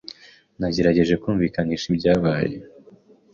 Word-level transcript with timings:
Nagerageje 0.59 1.15
kumvikanisha 1.21 1.85
ibyabaye. 1.95 2.57